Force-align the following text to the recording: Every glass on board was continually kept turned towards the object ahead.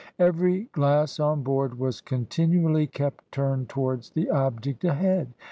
Every 0.17 0.63
glass 0.71 1.19
on 1.19 1.43
board 1.43 1.77
was 1.77 2.01
continually 2.01 2.87
kept 2.87 3.31
turned 3.31 3.69
towards 3.69 4.09
the 4.09 4.31
object 4.31 4.83
ahead. 4.83 5.27